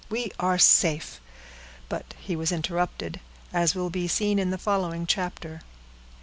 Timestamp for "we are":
0.09-0.57